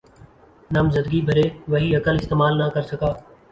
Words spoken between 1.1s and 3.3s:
بھرے، وہی عقل استعمال نہ کر سکا۔